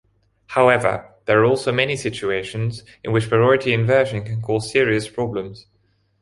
However, 0.47 1.13
there 1.25 1.39
are 1.41 1.45
also 1.45 1.71
many 1.71 1.95
situations 1.95 2.83
in 3.03 3.11
which 3.11 3.29
priority 3.29 3.71
inversion 3.71 4.23
can 4.23 4.41
cause 4.41 4.71
serious 4.71 5.07
problems. 5.07 5.67